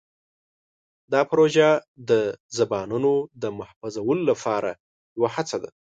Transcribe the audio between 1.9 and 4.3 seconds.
د زبانونو د محفوظولو